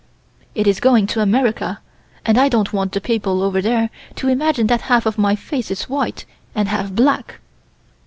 [0.55, 1.79] It is going to America,
[2.25, 5.69] and I don't want the people over there to imagine that half of my face
[5.69, 7.39] is white and half black."